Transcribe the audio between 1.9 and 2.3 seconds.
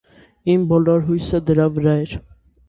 էր.